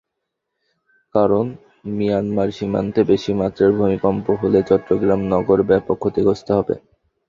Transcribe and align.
কারণ, 1.15 1.45
মিয়ানমার 1.91 2.49
সীমান্তে 2.51 3.01
বেশি 3.11 3.31
মাত্রার 3.39 3.71
ভূমিকম্প 3.77 4.25
হলে 4.41 4.59
চট্টগ্রাম 4.69 5.21
নগর 5.33 5.59
ব্যাপক 5.69 5.97
ক্ষতিগ্রস্ত 6.01 6.47
হবে। 6.57 6.75